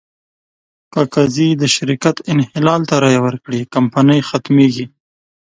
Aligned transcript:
که 0.91 1.01
قاضي 1.13 1.47
د 1.61 1.63
شرکت 1.75 2.15
انحلال 2.33 2.81
ته 2.89 2.95
رایه 3.03 3.21
ورکړي، 3.27 3.61
کمپنۍ 3.73 4.19
ختمېږي. 4.29 4.85